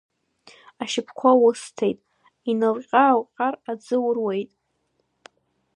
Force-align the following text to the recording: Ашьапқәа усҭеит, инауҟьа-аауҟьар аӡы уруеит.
Ашьапқәа 0.83 1.29
усҭеит, 1.45 1.99
инауҟьа-аауҟьар 2.49 3.53
аӡы 3.71 3.97
уруеит. 4.05 4.51